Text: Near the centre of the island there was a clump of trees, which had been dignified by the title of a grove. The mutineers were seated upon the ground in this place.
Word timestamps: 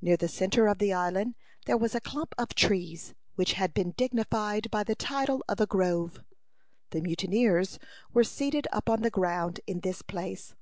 Near 0.00 0.16
the 0.16 0.26
centre 0.26 0.66
of 0.66 0.78
the 0.78 0.92
island 0.92 1.36
there 1.66 1.76
was 1.76 1.94
a 1.94 2.00
clump 2.00 2.34
of 2.36 2.48
trees, 2.52 3.14
which 3.36 3.52
had 3.52 3.72
been 3.72 3.92
dignified 3.92 4.68
by 4.72 4.82
the 4.82 4.96
title 4.96 5.44
of 5.48 5.60
a 5.60 5.66
grove. 5.68 6.20
The 6.90 7.00
mutineers 7.00 7.78
were 8.12 8.24
seated 8.24 8.66
upon 8.72 9.02
the 9.02 9.08
ground 9.10 9.60
in 9.68 9.78
this 9.78 10.02
place. 10.02 10.56